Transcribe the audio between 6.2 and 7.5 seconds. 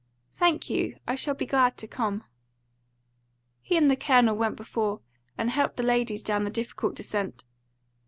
down the difficult descent.